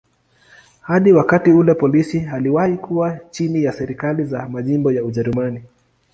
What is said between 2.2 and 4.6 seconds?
iliwahi kuwa chini ya serikali za